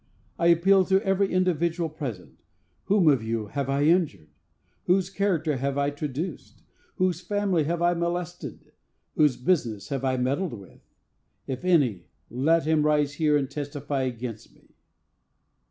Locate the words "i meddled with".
10.03-10.81